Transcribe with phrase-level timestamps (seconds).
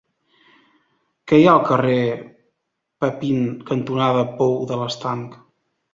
[1.31, 1.99] Què hi ha al carrer
[3.05, 5.39] Papin cantonada Pou de l'Estanc?